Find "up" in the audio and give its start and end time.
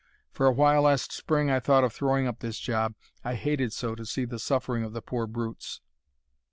2.25-2.39